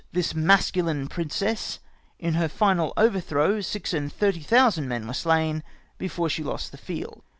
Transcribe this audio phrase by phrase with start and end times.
[0.07, 1.77] 9 this masculine Princess,
[2.17, 5.61] in her final Overtlirow Six and thirty thousand men were slain
[5.99, 7.21] before she lost the Field.